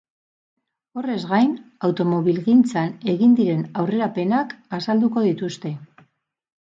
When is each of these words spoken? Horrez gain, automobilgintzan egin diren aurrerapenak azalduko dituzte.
Horrez 1.01 1.17
gain, 1.31 1.51
automobilgintzan 1.89 2.91
egin 3.15 3.37
diren 3.43 3.61
aurrerapenak 3.83 4.57
azalduko 4.79 5.25
dituzte. 5.31 5.75